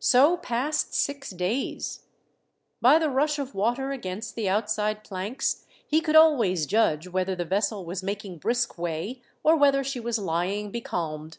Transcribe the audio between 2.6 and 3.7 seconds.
By the rush of